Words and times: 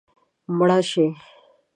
مړه 0.57 0.79
شي 0.89 1.05